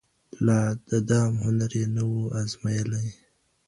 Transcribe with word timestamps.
لا 0.45 0.59
د 0.89 0.91
دام 1.09 1.33
هنر 1.45 1.71
یې 1.79 1.85
نه 1.95 2.03
و 2.09 2.13
أزمېیلی 2.41 3.07